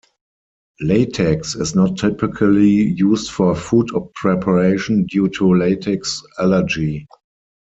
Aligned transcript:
Latex 0.79 1.53
is 1.55 1.75
not 1.75 1.95
typically 1.95 2.67
used 2.95 3.29
for 3.29 3.55
food 3.55 3.85
preparation 4.15 5.05
due 5.05 5.29
to 5.29 5.53
latex 5.53 6.23
allergy. 6.39 7.05